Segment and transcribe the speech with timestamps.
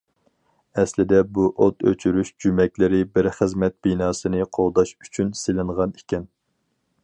[0.83, 6.31] ئەسلىدە بۇ ئوت ئۆچۈرۈش جۈمەكلىرى بىر خىزمەت بىناسىنى قوغداش ئۈچۈن سېلىنغان ئىكەن.